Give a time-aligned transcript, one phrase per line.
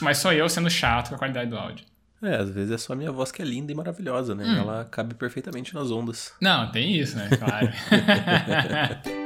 [0.00, 1.84] Mas sou eu sendo chato com a qualidade do áudio.
[2.22, 4.44] É, às vezes é só a minha voz que é linda e maravilhosa, né?
[4.44, 4.58] Hum.
[4.58, 6.32] Ela cabe perfeitamente nas ondas.
[6.40, 7.28] Não, tem isso, né?
[7.28, 7.68] Claro.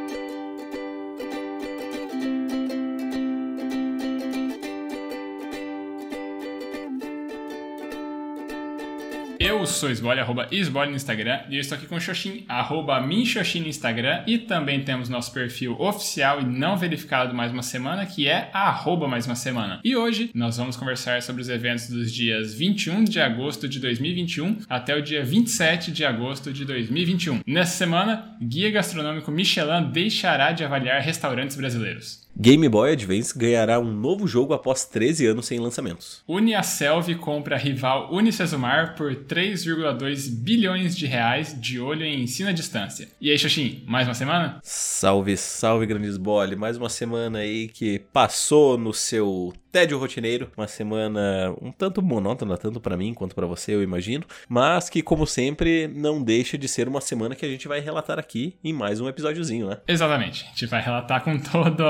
[9.69, 13.61] sou Esbole, arroba Esbole no Instagram, e eu estou aqui com o Xoxin, arroba Minxoxin
[13.61, 18.27] no Instagram, e também temos nosso perfil oficial e não verificado mais uma semana, que
[18.27, 19.81] é arroba mais uma semana.
[19.85, 24.59] E hoje nós vamos conversar sobre os eventos dos dias 21 de agosto de 2021
[24.69, 27.41] até o dia 27 de agosto de 2021.
[27.47, 32.28] Nessa semana, Guia Gastronômico Michelin deixará de avaliar restaurantes brasileiros.
[32.41, 36.23] Game Boy Advance ganhará um novo jogo após 13 anos sem lançamentos.
[36.29, 42.53] Uniaselv compra a rival Unicesumar por 3,2 bilhões de reais de olho em ensino à
[42.53, 43.09] distância.
[43.21, 44.61] E aí, Xoxin, mais uma semana?
[44.63, 46.55] Salve, salve, Grandes Bole.
[46.55, 52.57] Mais uma semana aí que passou no seu tédio rotineiro, uma semana um tanto monótona,
[52.57, 56.67] tanto para mim quanto para você, eu imagino, mas que, como sempre, não deixa de
[56.69, 59.79] ser uma semana que a gente vai relatar aqui em mais um episódiozinho, né?
[59.87, 60.45] Exatamente.
[60.45, 61.85] A gente vai relatar com toda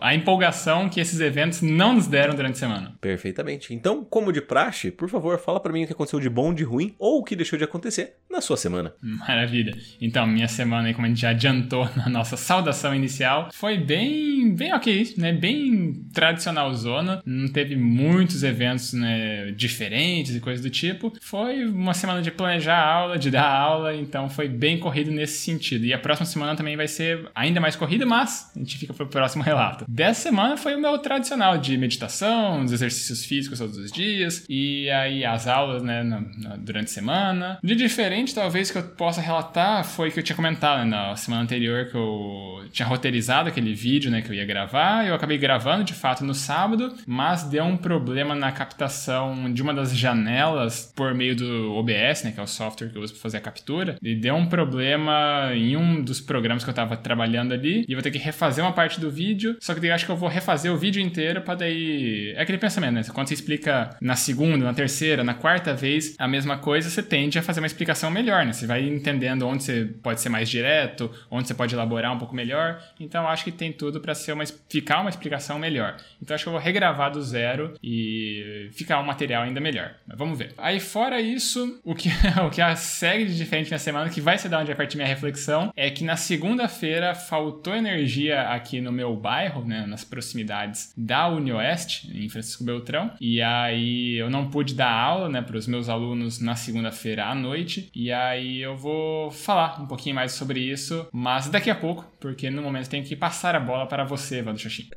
[0.00, 2.94] a empolgação que esses eventos não nos deram durante a semana.
[3.00, 3.74] Perfeitamente.
[3.74, 6.64] Então, como de praxe, por favor, fala para mim o que aconteceu de bom, de
[6.64, 8.94] ruim ou o que deixou de acontecer na sua semana.
[9.00, 9.76] Maravilha.
[10.00, 14.72] Então, minha semana, como a gente já adiantou na nossa saudação inicial, foi bem, bem
[14.72, 15.32] ok, né?
[15.32, 21.12] Bem tradicional zona não teve muitos eventos né, diferentes e coisas do tipo.
[21.20, 25.38] Foi uma semana de planejar a aula, de dar aula, então foi bem corrido nesse
[25.38, 25.84] sentido.
[25.84, 29.06] E a próxima semana também vai ser ainda mais corrida, mas a gente fica pro
[29.06, 29.84] próximo relato.
[29.88, 34.88] Dessa semana foi o meu tradicional de meditação, os exercícios físicos todos os dias, e
[34.90, 37.58] aí as aulas, né, na, na, durante a semana.
[37.62, 41.42] De diferente, talvez, que eu possa relatar foi que eu tinha comentado né, na semana
[41.42, 45.84] anterior que eu tinha roteirizado aquele vídeo, né, que eu ia gravar, eu acabei gravando
[45.84, 51.14] de fato no sábado, mas deu um problema na captação de uma das janelas por
[51.14, 53.96] meio do OBS, né, que é o software que eu uso para fazer a captura,
[54.02, 57.96] e deu um problema em um dos programas que eu estava trabalhando ali, e eu
[57.96, 60.28] vou ter que refazer uma parte do vídeo, só que eu acho que eu vou
[60.28, 62.32] refazer o vídeo inteiro para daí...
[62.36, 63.02] É aquele pensamento, né?
[63.12, 67.38] Quando você explica na segunda, na terceira, na quarta vez a mesma coisa, você tende
[67.38, 68.52] a fazer uma explicação melhor, né?
[68.52, 72.34] Você vai entendendo onde você pode ser mais direto, onde você pode elaborar um pouco
[72.34, 75.96] melhor, então acho que tem tudo para ser uma, ficar uma explicação melhor.
[76.20, 79.94] Então acho que eu vou regravar do zero e ficar um material ainda melhor.
[80.06, 80.52] Mas vamos ver.
[80.58, 82.08] Aí, fora isso, o que,
[82.44, 84.96] o que a segue de diferente na semana, que vai ser da onde vai partir
[84.96, 90.92] minha reflexão, é que na segunda-feira faltou energia aqui no meu bairro, né, nas proximidades
[90.96, 95.66] da UniOeste, em Francisco Beltrão, e aí eu não pude dar aula, né, para os
[95.66, 100.60] meus alunos na segunda-feira à noite, e aí eu vou falar um pouquinho mais sobre
[100.60, 104.42] isso, mas daqui a pouco, porque no momento tenho que passar a bola para você,
[104.42, 104.88] Vando Xoxin.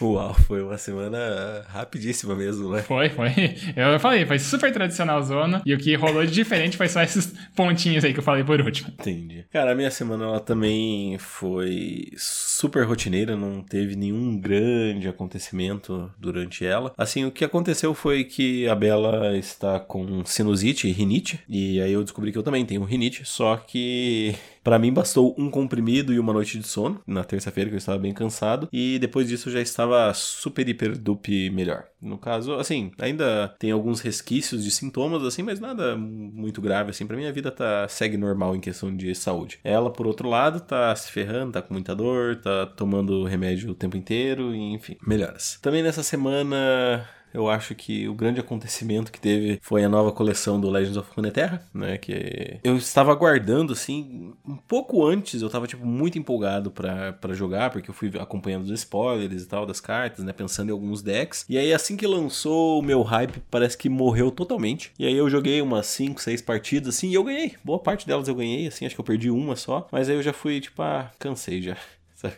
[0.00, 1.31] Uau, foi uma semana
[1.68, 2.82] rapidíssima mesmo, né?
[2.82, 3.30] Foi, foi.
[3.76, 5.62] Eu falei, foi super tradicional zona.
[5.64, 8.60] E o que rolou de diferente foi só esses pontinhos aí que eu falei por
[8.60, 8.90] último.
[8.98, 9.44] Entendi.
[9.52, 16.64] Cara, a minha semana ela também foi super rotineira, não teve nenhum grande acontecimento durante
[16.64, 16.92] ela.
[16.96, 21.40] Assim, o que aconteceu foi que a Bela está com sinusite e rinite.
[21.48, 25.50] E aí eu descobri que eu também tenho rinite, só que para mim bastou um
[25.50, 29.28] comprimido e uma noite de sono na terça-feira que eu estava bem cansado e depois
[29.28, 31.84] disso eu já estava super hiper dupe melhor.
[32.00, 37.06] No caso, assim, ainda tem alguns resquícios de sintomas assim, mas nada muito grave assim.
[37.06, 39.60] Para mim a vida tá segue normal em questão de saúde.
[39.62, 43.74] Ela por outro lado tá se ferrando, tá com muita dor, tá tomando remédio o
[43.74, 45.58] tempo inteiro enfim, melhoras.
[45.62, 50.60] Também nessa semana eu acho que o grande acontecimento que teve foi a nova coleção
[50.60, 51.98] do Legends of Runeterra, né?
[51.98, 57.70] Que eu estava aguardando, assim, um pouco antes, eu estava, tipo, muito empolgado para jogar,
[57.70, 60.32] porque eu fui acompanhando os spoilers e tal das cartas, né?
[60.32, 61.44] Pensando em alguns decks.
[61.48, 64.92] E aí, assim que lançou, o meu hype parece que morreu totalmente.
[64.98, 67.54] E aí eu joguei umas 5, 6 partidas, assim, e eu ganhei.
[67.64, 69.86] Boa parte delas eu ganhei, assim, acho que eu perdi uma só.
[69.90, 71.76] Mas aí eu já fui, tipo, ah, cansei já.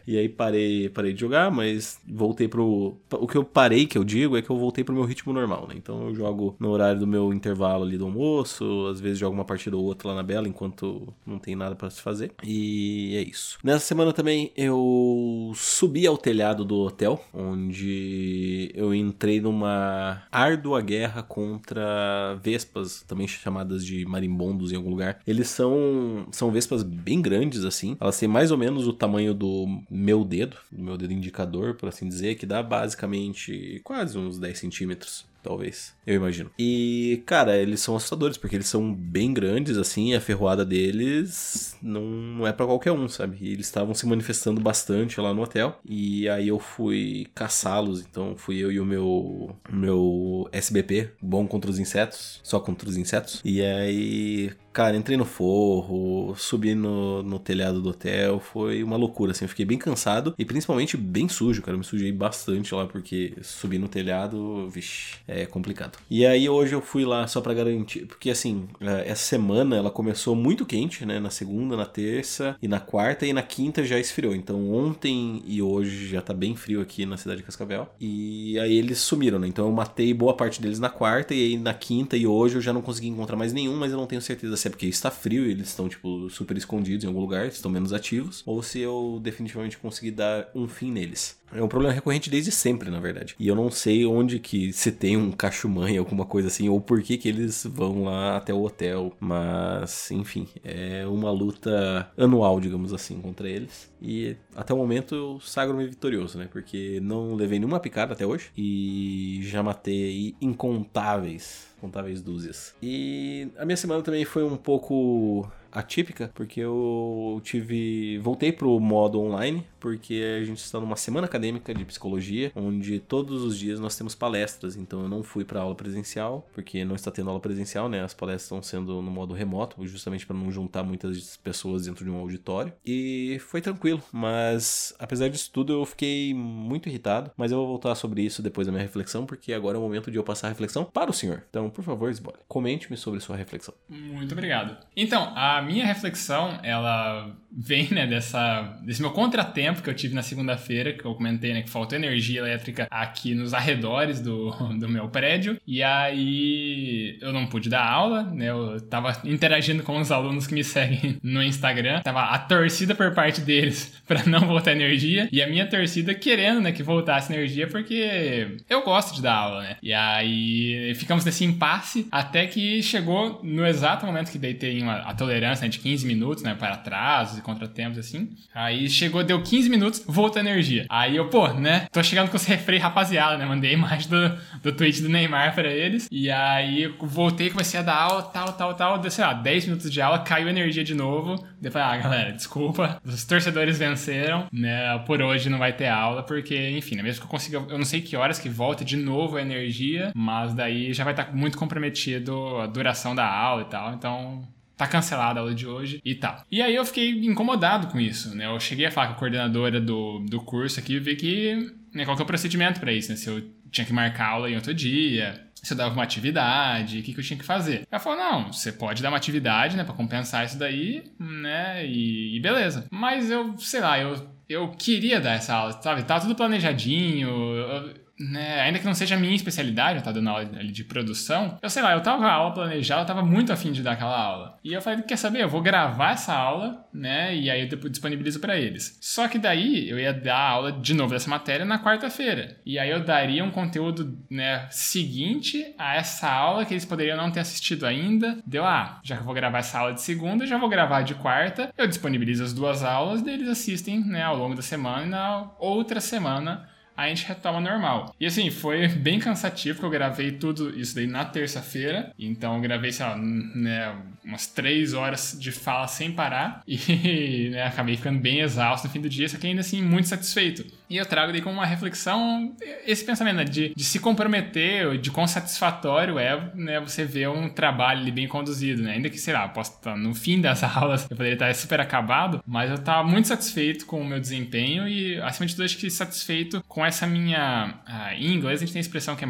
[0.06, 2.96] E aí parei, parei de jogar, mas voltei pro.
[3.10, 5.66] O que eu parei, que eu digo, é que eu voltei pro meu ritmo normal,
[5.68, 5.74] né?
[5.76, 9.44] Então eu jogo no horário do meu intervalo ali do almoço, às vezes jogo uma
[9.44, 12.32] partida ou outra lá na Bela enquanto não tem nada para se fazer.
[12.42, 13.58] E é isso.
[13.62, 21.22] Nessa semana também eu subi ao telhado do hotel, onde eu entrei numa árdua guerra
[21.22, 25.20] contra vespas, também chamadas de marimbondos em algum lugar.
[25.26, 27.96] Eles são, são vespas bem grandes, assim.
[28.00, 31.88] Elas têm mais ou menos o tamanho do meu dedo, do meu dedo indicador, por
[31.88, 35.94] assim dizer, que dá basicamente quase uns 10 centímetros talvez.
[36.06, 36.50] Eu imagino.
[36.58, 42.46] E, cara, eles são assustadores, porque eles são bem grandes, assim, a ferroada deles não,
[42.46, 43.36] é para qualquer um, sabe?
[43.40, 45.78] E eles estavam se manifestando bastante lá no hotel.
[45.84, 51.70] E aí eu fui caçá-los, então fui eu e o meu, meu SBP, bom contra
[51.70, 53.40] os insetos, só contra os insetos.
[53.44, 59.30] E aí, Cara, entrei no forro, subi no, no telhado do hotel, foi uma loucura,
[59.30, 62.84] assim, eu fiquei bem cansado e principalmente bem sujo, cara, eu me sujei bastante lá
[62.84, 65.16] porque subir no telhado, vixi,
[65.46, 65.98] complicado.
[66.10, 69.90] E aí hoje eu fui lá só para garantir, porque assim, é, essa semana ela
[69.90, 73.98] começou muito quente, né, na segunda, na terça e na quarta e na quinta já
[73.98, 78.58] esfriou, então ontem e hoje já tá bem frio aqui na cidade de Cascavel e
[78.58, 81.74] aí eles sumiram, né, então eu matei boa parte deles na quarta e aí na
[81.74, 84.56] quinta e hoje eu já não consegui encontrar mais nenhum, mas eu não tenho certeza
[84.56, 87.70] se é porque está frio e eles estão, tipo, super escondidos em algum lugar, estão
[87.70, 91.38] menos ativos, ou se eu definitivamente consegui dar um fim neles.
[91.54, 93.36] É um problema recorrente desde sempre, na verdade.
[93.38, 97.02] E eu não sei onde que se tem um cachumãe, alguma coisa assim, ou por
[97.02, 99.12] que que eles vão lá até o hotel.
[99.18, 103.92] Mas, enfim, é uma luta anual, digamos assim, contra eles.
[104.00, 106.48] E até o momento eu sagro-me vitorioso, né?
[106.50, 108.50] Porque não levei nenhuma picada até hoje.
[108.56, 112.74] E já matei incontáveis, incontáveis dúzias.
[112.82, 118.18] E a minha semana também foi um pouco atípica, porque eu tive.
[118.18, 123.42] Voltei pro modo online, porque a gente está numa semana acadêmica de psicologia, onde todos
[123.42, 124.76] os dias nós temos palestras.
[124.76, 128.02] Então eu não fui para aula presencial, porque não está tendo aula presencial, né?
[128.02, 132.10] As palestras estão sendo no modo remoto, justamente para não juntar muitas pessoas dentro de
[132.10, 132.72] um auditório.
[132.84, 137.30] E foi tranquilo, mas apesar disso tudo, eu fiquei muito irritado.
[137.36, 140.10] Mas eu vou voltar sobre isso depois da minha reflexão, porque agora é o momento
[140.10, 141.42] de eu passar a reflexão para o senhor.
[141.50, 143.74] Então, por favor, Sbole, comente-me sobre sua reflexão.
[143.88, 144.76] Muito obrigado.
[144.96, 150.22] Então, a minha reflexão, ela vem, né, dessa, desse meu contratempo que eu tive na
[150.22, 155.08] segunda-feira, que eu comentei, né, que faltou energia elétrica aqui nos arredores do, do meu
[155.08, 160.46] prédio, e aí eu não pude dar aula, né, eu tava interagindo com os alunos
[160.46, 165.28] que me seguem no Instagram, tava a torcida por parte deles para não voltar energia,
[165.30, 169.62] e a minha torcida querendo, né, que voltasse energia, porque eu gosto de dar aula,
[169.62, 174.96] né, e aí ficamos nesse impasse até que chegou no exato momento que tem uma,
[174.96, 178.30] a tolerância, né, de 15 minutos, né, para atrasos e contratempos, assim.
[178.54, 180.86] Aí chegou, deu 15 minutos, volta a energia.
[180.88, 184.72] Aí eu, pô, né, tô chegando com os refrei, rapaziada, né, mandei imagem do, do
[184.72, 186.08] tweet do Neymar para eles.
[186.10, 188.98] E aí voltei, comecei a dar aula, tal, tal, tal.
[188.98, 191.44] Deu, sei lá, 10 minutos de aula, caiu a energia de novo.
[191.60, 196.70] Depois, ah, galera, desculpa, os torcedores venceram, né, por hoje não vai ter aula, porque,
[196.70, 199.36] enfim, né, mesmo que eu consiga, eu não sei que horas que volta de novo
[199.36, 203.94] a energia, mas daí já vai estar muito comprometido a duração da aula e tal,
[203.94, 206.44] então tá cancelada a aula de hoje e tal.
[206.50, 208.46] E aí eu fiquei incomodado com isso, né?
[208.46, 212.04] Eu cheguei a falar com a coordenadora do, do curso aqui e ver que, né,
[212.04, 213.16] qual que é o procedimento para isso, né?
[213.16, 217.02] Se eu tinha que marcar aula em outro dia, se eu dava uma atividade, o
[217.02, 217.86] que, que eu tinha que fazer.
[217.90, 222.36] Ela falou, não, você pode dar uma atividade, né, pra compensar isso daí, né, e,
[222.36, 222.86] e beleza.
[222.90, 226.02] Mas eu, sei lá, eu, eu queria dar essa aula, sabe?
[226.02, 230.30] Tava tudo planejadinho, eu, né, ainda que não seja a minha especialidade, eu tava dando
[230.30, 233.52] aula de produção, eu sei lá, eu tava com a aula planejada, eu tava muito
[233.52, 234.58] afim de dar aquela aula.
[234.62, 238.40] E eu falei, quer saber, eu vou gravar essa aula, né, e aí eu disponibilizo
[238.40, 238.98] para eles.
[239.00, 242.56] Só que daí eu ia dar aula de novo dessa matéria na quarta-feira.
[242.64, 247.30] E aí eu daria um conteúdo, né, seguinte a essa aula que eles poderiam não
[247.30, 248.38] ter assistido ainda.
[248.46, 251.14] Deu, ah, já que eu vou gravar essa aula de segunda, já vou gravar de
[251.14, 255.08] quarta, eu disponibilizo as duas aulas, daí eles assistem, né, ao longo da semana e
[255.08, 258.14] na outra semana a gente retoma normal.
[258.18, 262.12] E assim, foi bem cansativo, porque eu gravei tudo isso daí na terça-feira.
[262.18, 266.62] Então eu gravei, sei lá, né, umas três horas de fala sem parar.
[267.04, 270.08] E né, acabei ficando bem exausto no fim do dia, só que ainda assim muito
[270.08, 270.64] satisfeito.
[270.88, 272.54] E eu trago daí como uma reflexão
[272.86, 277.48] esse pensamento né, de, de se comprometer, de quão satisfatório é né, você ver um
[277.48, 278.92] trabalho bem conduzido, né?
[278.92, 282.42] Ainda que, sei lá, posso estar no fim das aulas, eu poderia estar super acabado,
[282.46, 285.90] mas eu estava muito satisfeito com o meu desempenho e, acima de tudo, acho que
[285.90, 287.74] satisfeito com essa minha.
[287.86, 289.28] Uh, em inglês a gente tem a expressão que é,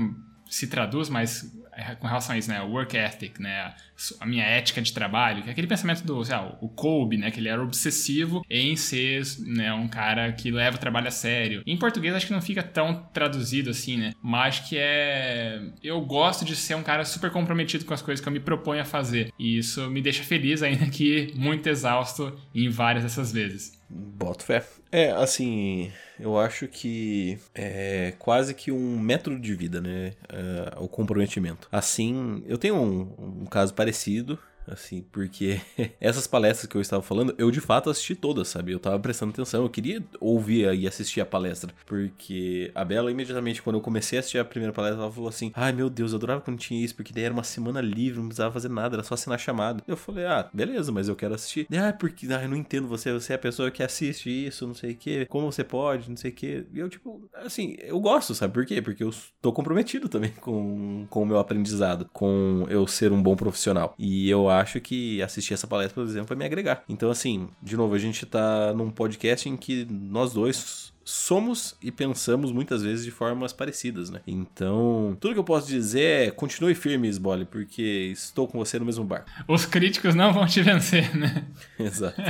[0.48, 1.52] se traduz, mas
[1.98, 2.60] com relação a isso, né?
[2.60, 3.74] Work ethic, né?
[4.20, 7.30] A minha ética de trabalho, que é aquele pensamento do, sei lá, o Kobe, né?
[7.30, 9.72] Que ele era obsessivo em ser, né?
[9.72, 11.62] Um cara que leva o trabalho a sério.
[11.66, 14.12] Em português acho que não fica tão traduzido assim, né?
[14.22, 15.60] Mas que é...
[15.82, 18.82] Eu gosto de ser um cara super comprometido com as coisas que eu me proponho
[18.82, 19.32] a fazer.
[19.38, 23.83] E isso me deixa feliz ainda que muito exausto em várias dessas vezes.
[23.88, 24.64] Boto fé.
[24.90, 30.12] É, assim, eu acho que é quase que um método de vida, né?
[30.28, 31.68] É, o comprometimento.
[31.70, 34.38] Assim, eu tenho um, um caso parecido
[34.68, 35.60] assim, porque
[36.00, 38.72] essas palestras que eu estava falando, eu de fato assisti todas, sabe?
[38.72, 43.62] Eu tava prestando atenção, eu queria ouvir e assistir a palestra, porque a Bela, imediatamente,
[43.62, 46.16] quando eu comecei a assistir a primeira palestra, ela falou assim: ai meu Deus, eu
[46.16, 49.02] adorava quando tinha isso, porque daí era uma semana livre, não precisava fazer nada, era
[49.02, 49.82] só assinar chamado.
[49.86, 51.66] Eu falei: ah, beleza, mas eu quero assistir.
[51.74, 54.74] Ah, porque ah, eu não entendo você, você é a pessoa que assiste isso, não
[54.74, 56.66] sei o que, como você pode, não sei o que.
[56.72, 58.80] E eu, tipo, assim, eu gosto, sabe por quê?
[58.80, 63.36] Porque eu tô comprometido também com, com o meu aprendizado, com eu ser um bom
[63.36, 63.94] profissional.
[63.98, 66.82] E eu acho que assistir essa palestra, por exemplo, vai me agregar.
[66.88, 71.90] Então, assim, de novo, a gente tá num podcast em que nós dois somos e
[71.92, 74.20] pensamos muitas vezes de formas parecidas, né?
[74.26, 78.86] Então, tudo que eu posso dizer é continue firme, Sbole, porque estou com você no
[78.86, 79.24] mesmo bar.
[79.46, 81.46] Os críticos não vão te vencer, né?
[81.78, 82.20] Exato.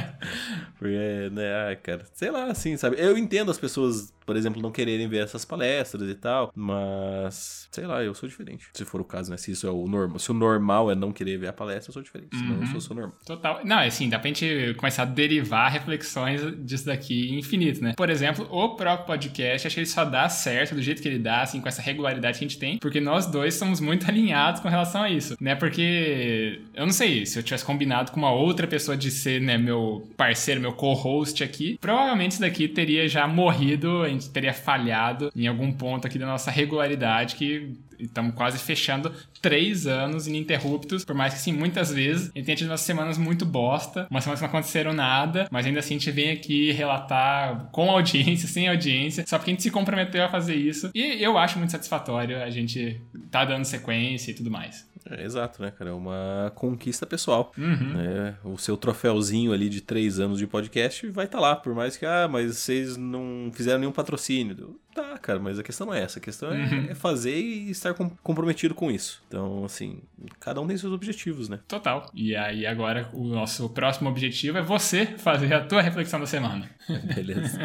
[0.79, 2.97] Porque, né, cara, sei lá, assim, sabe?
[2.99, 7.87] Eu entendo as pessoas, por exemplo, não quererem ver essas palestras e tal, mas, sei
[7.87, 8.69] lá, eu sou diferente.
[8.75, 9.37] Se for o caso, né?
[9.37, 10.19] Se isso é o normal.
[10.19, 12.37] Se o normal é não querer ver a palestra, eu sou diferente.
[12.37, 12.61] Senão uhum.
[12.63, 13.17] eu sou, sou normal.
[13.25, 13.61] Total.
[13.65, 17.95] Não, é assim, dá pra gente começar a derivar reflexões disso daqui infinito, né?
[17.97, 21.09] Por exemplo, o o próprio podcast, acho que ele só dá certo do jeito que
[21.09, 24.07] ele dá, assim, com essa regularidade que a gente tem, porque nós dois somos muito
[24.09, 25.55] alinhados com relação a isso, né?
[25.55, 29.57] Porque eu não sei, se eu tivesse combinado com uma outra pessoa de ser, né,
[29.59, 35.31] meu parceiro, meu co-host aqui, provavelmente isso daqui teria já morrido, a gente teria falhado
[35.35, 41.15] em algum ponto aqui da nossa regularidade que estamos quase fechando três anos ininterruptos, por
[41.15, 44.41] mais que, sim, muitas vezes a gente tenha tido umas semanas muito bosta, umas semanas
[44.41, 48.69] que não aconteceram nada, mas ainda assim a gente vem aqui relatar com audiência, sem
[48.69, 50.91] audiência, só porque a gente se comprometeu a fazer isso.
[50.95, 54.87] E eu acho muito satisfatório a gente tá dando sequência e tudo mais.
[55.11, 55.91] É, exato, né, cara?
[55.91, 57.53] É uma conquista pessoal.
[57.59, 57.95] Uhum.
[57.95, 58.35] Né?
[58.43, 61.97] O seu troféuzinho ali de três anos de podcast vai estar tá lá, por mais
[61.97, 64.77] que, ah, mas vocês não fizeram nenhum patrocínio.
[64.95, 66.19] Tá, cara, mas a questão não é essa.
[66.19, 66.87] A questão é, uhum.
[66.91, 69.23] é fazer e estar com, comprometido com isso.
[69.27, 70.03] Então, assim,
[70.39, 71.61] cada um tem seus objetivos, né?
[71.67, 72.11] Total.
[72.15, 76.69] E aí, agora, o nosso próximo objetivo é você fazer a tua reflexão da semana.
[77.15, 77.59] Beleza.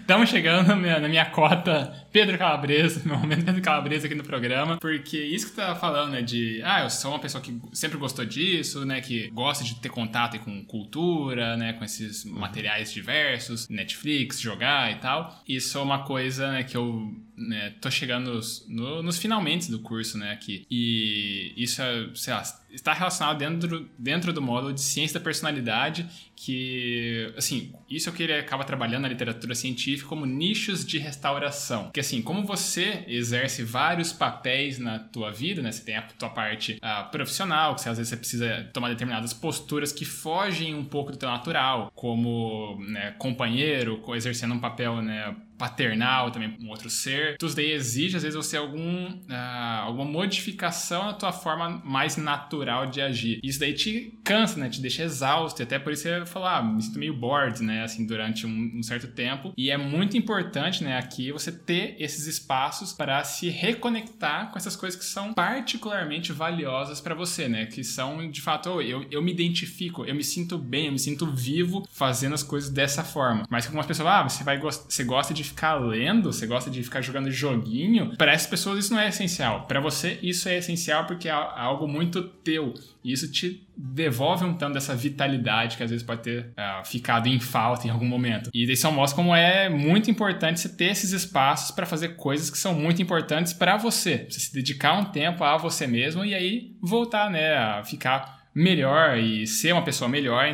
[0.00, 4.24] Estamos chegando na minha, na minha cota Pedro Calabresa, meu momento Pedro Calabresa aqui no
[4.24, 7.58] programa, porque isso que tu tá falando, né, de, ah, eu sou uma pessoa que
[7.72, 12.92] sempre gostou disso, né, que gosta de ter contato com cultura, né, com esses materiais
[12.92, 15.42] diversos, Netflix, jogar e tal.
[15.48, 19.80] Isso é uma coisa, né, que eu né, tô chegando nos, no, nos finalmente do
[19.80, 20.66] curso, né, aqui.
[20.70, 26.06] E isso é, sei lá, está relacionado dentro, dentro do módulo de ciência da personalidade,
[26.36, 30.98] que, assim, isso é o que ele acaba trabalhando na literatura científica como nichos de
[30.98, 31.90] restauração.
[31.92, 35.70] Que, assim, como você exerce vários papéis na tua vida, né?
[35.70, 39.32] Você tem a tua parte uh, profissional, que você, às vezes você precisa tomar determinadas
[39.32, 45.34] posturas que fogem um pouco do teu natural, como né, companheiro, exercendo um papel, né,
[45.64, 47.38] paternal também um outro ser.
[47.38, 52.16] Tudo isso daí exige, às vezes, você algum, uh, alguma modificação na tua forma mais
[52.18, 53.40] natural de agir.
[53.42, 54.68] Isso daí te cansa, né?
[54.68, 55.62] Te deixa exausto.
[55.62, 57.82] E até por isso você fala, ah, me sinto meio bored, né?
[57.82, 59.54] Assim, durante um, um, certo tempo.
[59.56, 64.76] E é muito importante, né, aqui você ter esses espaços para se reconectar com essas
[64.76, 67.66] coisas que são particularmente valiosas para você, né?
[67.66, 70.98] Que são, de fato, oh, eu, eu me identifico, eu me sinto bem, eu me
[70.98, 73.46] sinto vivo fazendo as coisas dessa forma.
[73.48, 77.00] Mas algumas pessoas, ah, você, vai você gosta de ficar lendo, você gosta de ficar
[77.00, 79.66] jogando joguinho, para essas pessoas isso não é essencial.
[79.66, 82.74] Para você isso é essencial porque é algo muito teu.
[83.02, 87.28] E isso te devolve um tanto dessa vitalidade que às vezes pode ter uh, ficado
[87.28, 88.50] em falta em algum momento.
[88.52, 92.58] E isso mostra como é muito importante você ter esses espaços para fazer coisas que
[92.58, 94.26] são muito importantes para você.
[94.28, 99.18] Você se dedicar um tempo a você mesmo e aí voltar, né, a ficar melhor
[99.18, 100.46] e ser uma pessoa melhor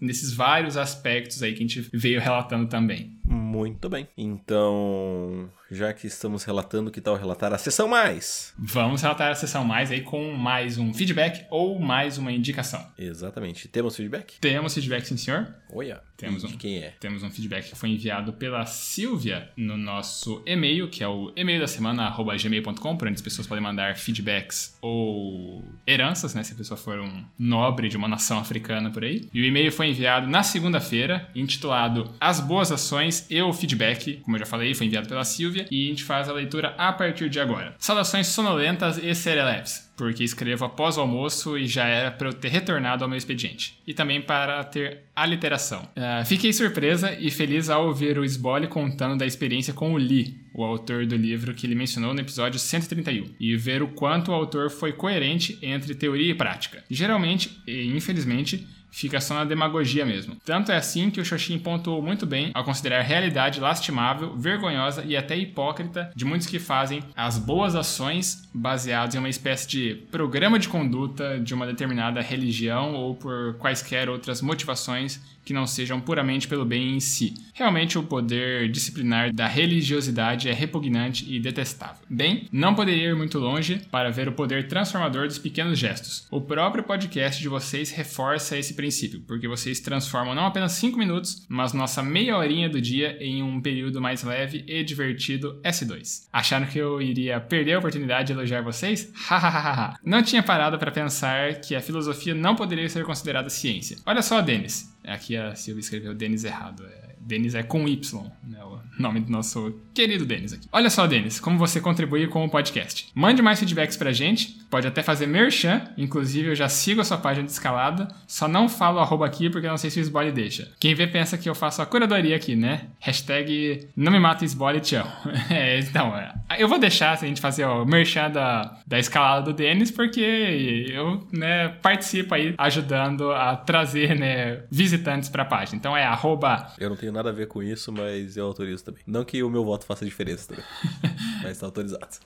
[0.00, 3.12] nesses vários aspectos aí que a gente veio relatando também.
[3.52, 4.08] Muito bem.
[4.16, 8.54] Então, já que estamos relatando, que tal relatar a sessão mais?
[8.58, 12.82] Vamos relatar a sessão mais aí com mais um feedback ou mais uma indicação.
[12.98, 13.68] Exatamente.
[13.68, 14.38] Temos feedback?
[14.40, 15.54] Temos feedback, sim, senhor.
[15.70, 16.00] Olha.
[16.16, 16.94] Temos um, de quem é?
[17.00, 21.60] Temos um feedback que foi enviado pela Silvia no nosso e-mail, que é o e-mail
[21.60, 26.42] da semana, arroba gmail.com, por onde as pessoas podem mandar feedbacks ou heranças, né?
[26.44, 29.28] Se a pessoa for um nobre de uma nação africana por aí.
[29.34, 34.36] E o e-mail foi enviado na segunda-feira, intitulado As Boas Ações e o Feedback, como
[34.36, 37.28] eu já falei, foi enviado pela Silvia, e a gente faz a leitura a partir
[37.28, 37.74] de agora.
[37.78, 42.48] Saudações sonolentas e sereleves porque escrevo após o almoço e já era para eu ter
[42.48, 43.78] retornado ao meu expediente.
[43.86, 45.82] E também para ter aliteração.
[45.96, 50.40] Uh, fiquei surpresa e feliz ao ouvir o Sbole contando da experiência com o Lee,
[50.54, 54.34] o autor do livro que ele mencionou no episódio 131, e ver o quanto o
[54.34, 56.82] autor foi coerente entre teoria e prática.
[56.90, 60.36] Geralmente, e infelizmente, fica só na demagogia mesmo.
[60.44, 65.02] Tanto é assim que o Xoxin pontuou muito bem ao considerar a realidade lastimável, vergonhosa
[65.04, 69.94] e até hipócrita de muitos que fazem as boas ações baseadas em uma espécie de
[70.10, 76.00] programa de conduta de uma determinada religião ou por quaisquer outras motivações que não sejam
[76.00, 77.34] puramente pelo bem em si.
[77.54, 82.02] Realmente, o poder disciplinar da religiosidade é repugnante e detestável.
[82.08, 86.26] Bem, não poderia ir muito longe para ver o poder transformador dos pequenos gestos.
[86.30, 91.46] O próprio podcast de vocês reforça esse princípio, porque vocês transformam não apenas 5 minutos,
[91.48, 96.28] mas nossa meia horinha do dia em um período mais leve e divertido S2.
[96.32, 99.12] Acharam que eu iria perder a oportunidade de elogiar vocês?
[99.28, 99.96] Hahaha.
[100.04, 103.98] não tinha parado para pensar que a filosofia não poderia ser considerada ciência.
[104.06, 104.91] Olha só, Denis.
[105.04, 106.86] Aqui a Silvia escreveu Denis errado.
[106.86, 108.58] É, Denis é com Y, né?
[108.98, 110.68] Nome do nosso querido Denis aqui.
[110.72, 113.08] Olha só, Denis, como você contribui com o podcast.
[113.14, 117.18] Mande mais feedbacks pra gente, pode até fazer merchan, inclusive eu já sigo a sua
[117.18, 120.72] página de escalada, só não falo arroba aqui porque não sei se o Sbole deixa.
[120.78, 122.88] Quem vê pensa que eu faço a curadoria aqui, né?
[123.00, 125.06] Hashtag não me mata Sbole, tchau.
[125.50, 129.52] é, então, é, eu vou deixar a gente fazer o merchan da, da escalada do
[129.52, 135.76] Denis, porque eu né, participo aí ajudando a trazer né, visitantes pra página.
[135.76, 136.72] Então é arroba...
[136.78, 139.02] Eu não tenho nada a ver com isso, mas eu autorizo também.
[139.06, 140.64] Não que o meu voto faça diferença também,
[141.42, 142.18] mas tá autorizado.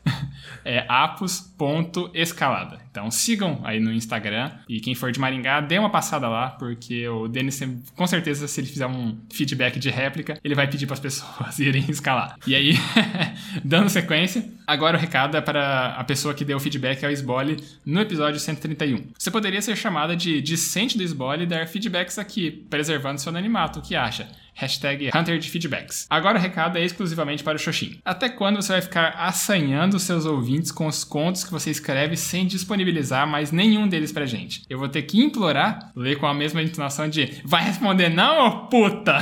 [0.65, 2.81] É apos.escalada.
[2.91, 7.07] Então sigam aí no Instagram e quem for de Maringá, dê uma passada lá, porque
[7.09, 7.61] o Denis,
[7.95, 11.59] com certeza, se ele fizer um feedback de réplica, ele vai pedir para as pessoas
[11.61, 12.37] irem escalar.
[12.47, 12.75] E aí,
[13.65, 17.63] dando sequência, agora o recado é para a pessoa que deu o feedback ao Sbole
[17.85, 19.09] no episódio 131.
[19.19, 23.81] Você poderia ser chamada de discente do Sbole e dar feedbacks aqui, preservando seu anonimato.
[23.81, 24.29] O que acha?
[24.57, 26.07] Hashtag Hunter de Feedbacks.
[26.09, 28.01] Agora o recado é exclusivamente para o Xoxin.
[28.05, 32.47] Até quando você vai ficar assanhando seus ouvintes com os contos que você escreve sem
[32.47, 34.63] disponibilizar mais nenhum deles pra gente?
[34.69, 38.67] Eu vou ter que implorar, ler com a mesma entonação de vai responder não, ô
[38.69, 39.19] puta!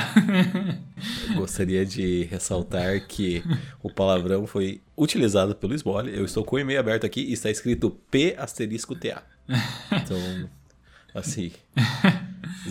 [1.28, 3.42] Eu gostaria de ressaltar que
[3.82, 6.16] o palavrão foi utilizado pelo Sbole.
[6.16, 9.22] Eu estou com o e-mail aberto aqui e está escrito P asterisco TA.
[9.92, 10.48] Então,
[11.14, 11.52] assim,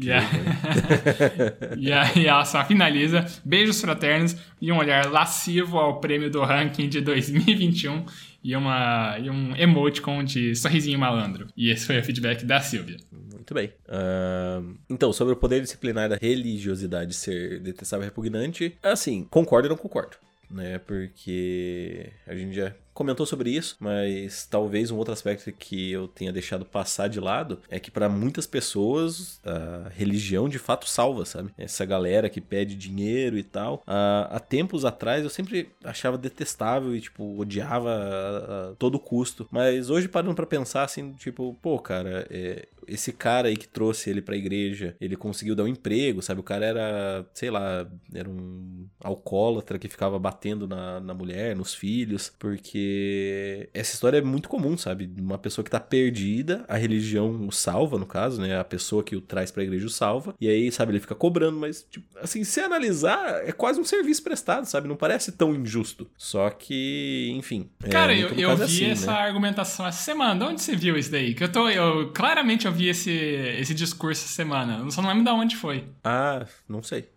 [1.76, 3.24] E aí ela só finaliza.
[3.44, 8.04] Beijos fraternos e um olhar lascivo ao prêmio do ranking de 2021
[8.42, 11.48] e, uma, e um emoticon de sorrisinho malandro.
[11.56, 12.96] E esse foi o feedback da Silvia.
[13.12, 13.72] Muito bem.
[13.88, 19.70] Uh, então, sobre o poder disciplinar da religiosidade ser detestável e repugnante, assim, concordo e
[19.70, 20.16] não concordo.
[20.48, 26.08] Né, porque a gente já comentou sobre isso, mas talvez um outro aspecto que eu
[26.08, 31.26] tenha deixado passar de lado é que para muitas pessoas a religião de fato salva,
[31.26, 31.50] sabe?
[31.58, 33.82] Essa galera que pede dinheiro e tal.
[33.86, 39.46] Há, há tempos atrás eu sempre achava detestável e, tipo, odiava a, a todo custo.
[39.50, 44.10] Mas hoje parando para pensar assim, tipo, pô, cara, é, esse cara aí que trouxe
[44.10, 46.40] ele pra igreja, ele conseguiu dar um emprego, sabe?
[46.40, 51.74] O cara era, sei lá, era um alcoólatra que ficava batendo na, na mulher, nos
[51.74, 55.10] filhos, porque essa história é muito comum, sabe?
[55.18, 58.58] Uma pessoa que tá perdida, a religião o salva, no caso, né?
[58.58, 61.58] A pessoa que o traz pra igreja o salva, e aí, sabe, ele fica cobrando,
[61.58, 64.88] mas, tipo, assim, se analisar, é quase um serviço prestado, sabe?
[64.88, 66.08] Não parece tão injusto.
[66.16, 67.68] Só que, enfim.
[67.82, 69.18] É, cara, eu, eu vi assim, essa né?
[69.18, 70.38] argumentação essa semana.
[70.38, 71.34] De onde você viu isso daí?
[71.34, 71.68] Que eu tô.
[71.68, 74.78] Eu, claramente eu vi esse, esse discurso essa semana.
[74.78, 75.88] Eu só não lembro de onde foi.
[76.04, 77.08] Ah, não sei.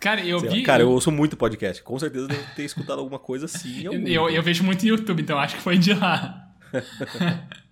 [0.00, 0.58] Cara, eu sei vi.
[0.60, 0.66] Lá.
[0.66, 1.82] Cara, eu ouço muito podcast.
[1.82, 3.82] Com certeza devo ter escutado alguma coisa assim.
[3.84, 6.48] eu, eu, eu vejo muito YouTube, então acho que foi de lá.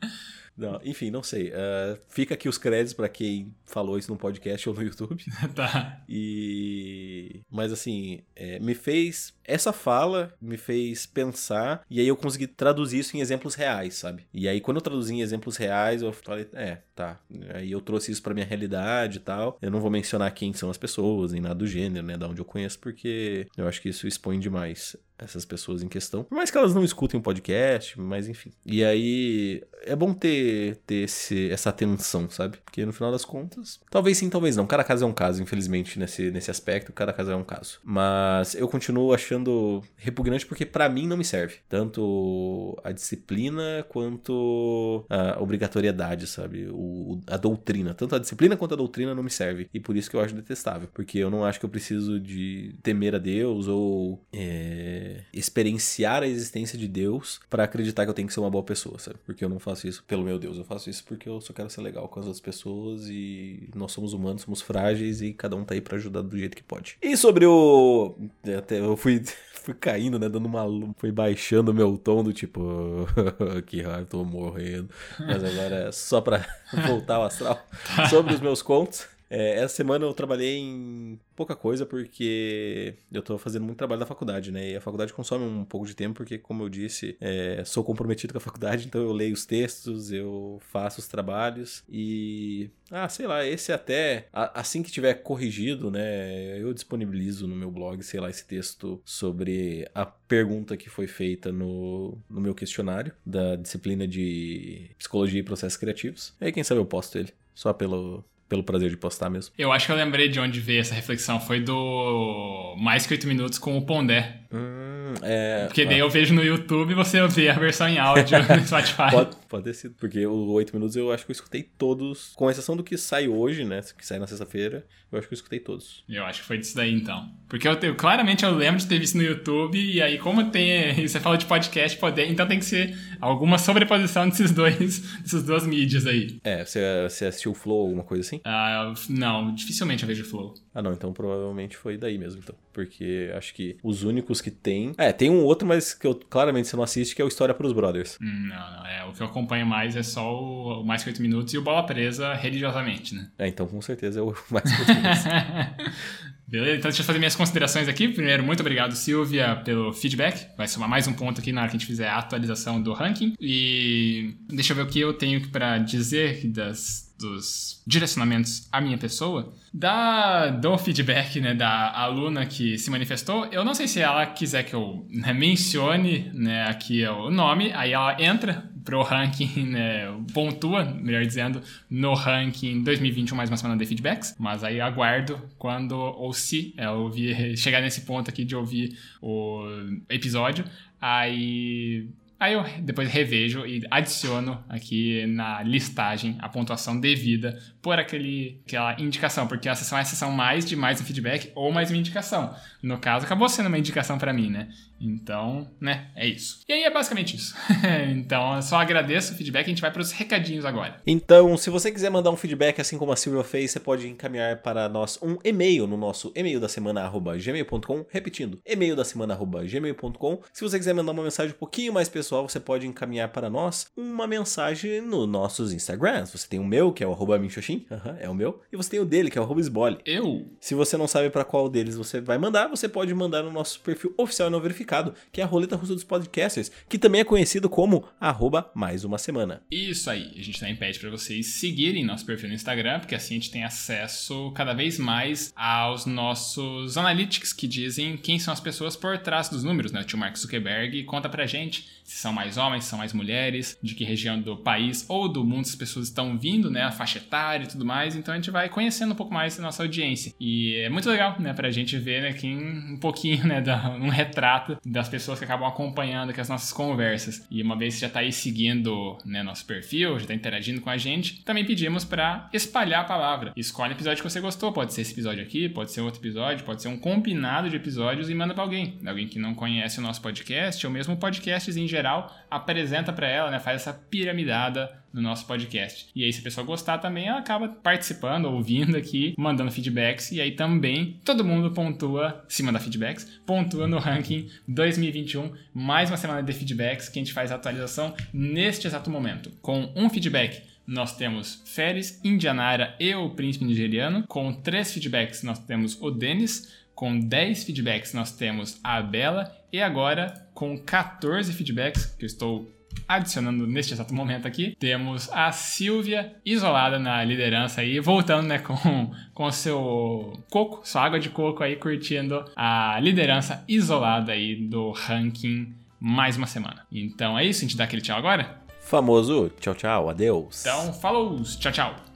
[0.60, 1.48] Não, enfim, não sei.
[1.48, 5.24] Uh, fica aqui os créditos para quem falou isso no podcast ou no YouTube.
[5.56, 6.02] tá.
[6.06, 7.40] E.
[7.50, 9.32] Mas assim, é, me fez.
[9.42, 14.24] Essa fala me fez pensar, e aí eu consegui traduzir isso em exemplos reais, sabe?
[14.32, 17.18] E aí, quando eu traduzi em exemplos reais, eu falei, é, tá.
[17.54, 19.58] Aí eu trouxe isso pra minha realidade e tal.
[19.60, 22.16] Eu não vou mencionar quem são as pessoas, nem nada do gênero, né?
[22.16, 26.24] Da onde eu conheço, porque eu acho que isso expõe demais essas pessoas em questão.
[26.24, 28.52] Por mais que elas não escutem o um podcast, mas enfim.
[28.64, 32.58] E aí é bom ter, ter esse, essa atenção, sabe?
[32.64, 34.66] Porque no final das contas, talvez sim, talvez não.
[34.66, 37.80] Cada caso é um caso, infelizmente, nesse, nesse aspecto, cada caso é um caso.
[37.84, 41.56] Mas eu continuo achando repugnante porque para mim não me serve.
[41.68, 46.68] Tanto a disciplina quanto a obrigatoriedade, sabe?
[46.70, 47.94] O, a doutrina.
[47.94, 49.68] Tanto a disciplina quanto a doutrina não me serve.
[49.72, 50.88] E por isso que eu acho detestável.
[50.92, 54.22] Porque eu não acho que eu preciso de temer a Deus ou.
[54.32, 58.64] É, experienciar a existência de Deus para acreditar que eu tenho que ser uma boa
[58.64, 59.18] pessoa, sabe?
[59.24, 61.70] Porque eu não faço isso pelo meu Deus, eu faço isso porque eu só quero
[61.70, 65.64] ser legal com as outras pessoas e nós somos humanos, somos frágeis e cada um
[65.64, 66.96] tá aí para ajudar do jeito que pode.
[67.02, 68.14] E sobre o
[68.56, 69.22] até eu fui
[69.62, 73.06] fui caindo, né, dando uma fui baixando o meu tom do tipo
[73.66, 74.88] que raiva, tô morrendo.
[75.18, 76.46] Mas agora é só para
[76.86, 77.62] voltar ao astral
[78.08, 79.06] sobre os meus contos.
[79.30, 84.06] É, essa semana eu trabalhei em pouca coisa porque eu tô fazendo muito trabalho da
[84.06, 84.72] faculdade, né?
[84.72, 88.32] E a faculdade consome um pouco de tempo porque, como eu disse, é, sou comprometido
[88.32, 92.68] com a faculdade, então eu leio os textos, eu faço os trabalhos e...
[92.90, 98.02] Ah, sei lá, esse até, assim que tiver corrigido, né, eu disponibilizo no meu blog,
[98.02, 103.54] sei lá, esse texto sobre a pergunta que foi feita no, no meu questionário da
[103.54, 106.34] disciplina de Psicologia e Processos Criativos.
[106.40, 109.54] Aí, quem sabe eu posto ele, só pelo, pelo prazer de postar mesmo.
[109.56, 111.40] Eu acho que eu lembrei de onde veio essa reflexão.
[111.40, 114.40] Foi do Mais que 8 Minutos com o Pondé.
[114.52, 114.79] Hum,
[115.22, 115.66] é...
[115.66, 115.98] Porque daí ah.
[115.98, 119.10] eu vejo no YouTube e você vê a versão em áudio no Spotify.
[119.10, 119.94] Pode, pode ter sido.
[119.98, 123.28] Porque o 8 Minutos eu acho que eu escutei todos, com exceção do que sai
[123.28, 123.80] hoje, né?
[123.96, 124.84] Que sai na sexta-feira.
[125.12, 126.04] Eu acho que eu escutei todos.
[126.08, 127.28] Eu acho que foi disso daí então.
[127.48, 130.94] Porque eu, eu, claramente eu lembro de ter visto no YouTube, e aí, como tem.
[131.06, 135.66] Você fala de podcast, poder, então tem que ser alguma sobreposição desses dois, dessas duas
[135.66, 136.38] mídias aí.
[136.44, 138.40] É, você, você assistiu o Flow, alguma coisa assim?
[138.44, 140.54] Ah, não, dificilmente eu vejo Flow.
[140.72, 142.54] Ah, não, então provavelmente foi daí mesmo, então.
[142.72, 144.94] Porque acho que os únicos que tem.
[145.00, 147.54] É, tem um outro, mas que eu claramente você não assiste, que é o História
[147.54, 148.18] pros Brothers.
[148.20, 148.86] Hum, não, não.
[148.86, 151.58] É, o que eu acompanho mais é só o, o Mais Que 8 Minutos e
[151.58, 153.28] o Bola Presa religiosamente, né?
[153.38, 155.24] É, então com certeza é o Mais Que 8 Minutos.
[156.46, 156.76] Beleza?
[156.78, 158.08] Então deixa eu fazer minhas considerações aqui.
[158.08, 160.48] Primeiro, muito obrigado, Silvia, pelo feedback.
[160.56, 162.92] Vai somar mais um ponto aqui na hora que a gente fizer a atualização do
[162.92, 163.34] ranking.
[163.40, 168.98] E deixa eu ver o que eu tenho para dizer das dos direcionamentos à minha
[168.98, 174.26] pessoa, da, do feedback né, da aluna que se manifestou, eu não sei se ela
[174.26, 180.06] quiser que eu né, mencione né, aqui o nome, aí ela entra pro ranking, né,
[180.32, 185.92] pontua, melhor dizendo, no ranking 2021 mais uma semana de feedbacks, mas aí aguardo quando
[185.92, 189.62] ou se ela ouvir, chegar nesse ponto aqui de ouvir o
[190.08, 190.64] episódio,
[191.00, 192.08] aí
[192.40, 198.98] Aí eu depois revejo e adiciono aqui na listagem a pontuação devida por aquele, aquela
[198.98, 201.98] indicação, porque a sessão é a sessão mais de mais um feedback ou mais uma
[201.98, 202.54] indicação.
[202.82, 204.68] No caso, acabou sendo uma indicação para mim, né?
[205.00, 206.60] Então, né, é isso.
[206.68, 207.54] E aí é basicamente isso.
[208.10, 210.96] então, eu só agradeço o feedback e a gente vai para os recadinhos agora.
[211.06, 214.58] Então, se você quiser mandar um feedback assim como a Silvia fez, você pode encaminhar
[214.58, 220.42] para nós um e-mail no nosso e-mail da semana gmail.com, repetindo, e-mail da semana gmail.com.
[220.52, 223.88] Se você quiser mandar uma mensagem um pouquinho mais pessoal você pode encaminhar para nós
[223.96, 226.30] uma mensagem nos nossos Instagrams.
[226.30, 228.90] Você tem o meu, que é o arroba minxoxin, uhum, é o meu, e você
[228.90, 229.98] tem o dele, que é o arroba esbole.
[230.04, 230.46] Eu?
[230.60, 233.80] Se você não sabe para qual deles você vai mandar, você pode mandar no nosso
[233.80, 234.89] perfil oficial e não verificado,
[235.32, 239.18] que é a Roleta Russa dos Podcasters, que também é conhecido como arroba mais uma
[239.18, 239.62] semana.
[239.70, 243.34] Isso aí, a gente também pede para vocês seguirem nosso perfil no Instagram, porque assim
[243.34, 248.60] a gente tem acesso cada vez mais aos nossos analytics que dizem quem são as
[248.60, 250.00] pessoas por trás dos números, né?
[250.00, 253.78] O tio Mark Zuckerberg conta pra gente se são mais homens, se são mais mulheres,
[253.80, 256.82] de que região do país ou do mundo as pessoas estão vindo, né?
[256.82, 258.16] A faixa etária e tudo mais.
[258.16, 260.34] Então a gente vai conhecendo um pouco mais da nossa audiência.
[260.40, 261.52] E é muito legal, né?
[261.52, 263.62] Pra gente ver né, aqui um pouquinho, né?
[264.00, 267.46] Um retrato das pessoas que acabam acompanhando aqui as nossas conversas.
[267.50, 270.90] E uma vez que já tá aí seguindo né, nosso perfil, já tá interagindo com
[270.90, 273.52] a gente, também pedimos para espalhar a palavra.
[273.56, 274.72] Escolhe o episódio que você gostou.
[274.72, 278.30] Pode ser esse episódio aqui, pode ser outro episódio, pode ser um combinado de episódios
[278.30, 278.98] e manda para alguém.
[279.06, 283.50] Alguém que não conhece o nosso podcast, ou mesmo podcasts em geral, apresenta para ela,
[283.50, 283.58] né?
[283.58, 286.08] Faz essa piramidada no nosso podcast.
[286.14, 290.32] E aí, se a pessoa gostar também, ela acaba participando, ouvindo aqui, mandando feedbacks.
[290.32, 295.52] E aí também todo mundo pontua, se manda feedbacks, pontua no ranking 2021.
[295.74, 299.50] Mais uma semana de feedbacks que a gente faz a atualização neste exato momento.
[299.60, 304.24] Com um feedback nós temos Férez, Indianara e o Príncipe Nigeriano.
[304.26, 306.80] Com três feedbacks, nós temos o Denis.
[306.96, 309.56] Com 10 feedbacks, nós temos a Bela.
[309.72, 315.50] E agora, com 14 feedbacks, que eu estou adicionando neste exato momento aqui, temos a
[315.52, 321.62] Silvia isolada na liderança aí, voltando, né, com, com seu coco, sua água de coco
[321.62, 326.86] aí, curtindo a liderança isolada aí do ranking mais uma semana.
[326.90, 328.60] Então é isso, a gente dá aquele tchau agora?
[328.80, 330.64] Famoso tchau, tchau, adeus.
[330.64, 332.09] Então, falou, tchau, tchau.